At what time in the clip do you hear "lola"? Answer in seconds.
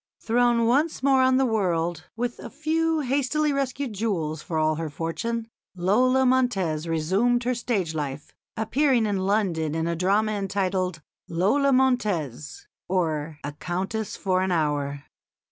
5.75-6.25, 11.27-11.71